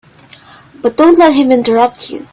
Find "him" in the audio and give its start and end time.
1.35-1.51